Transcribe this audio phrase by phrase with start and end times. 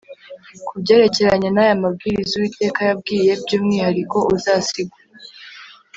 [0.65, 4.99] ku byerekeranye n'aya mabwirizwa, uwiteka yabwiye by'umwihariko uzasigwa